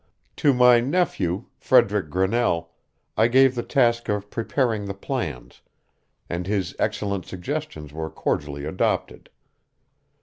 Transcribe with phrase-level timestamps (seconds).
[0.37, 2.71] To my nephew, Frederick Grinnell,
[3.15, 5.61] I gave the task of preparing the plans,
[6.27, 9.29] and his excellent suggestions were cordially adopted.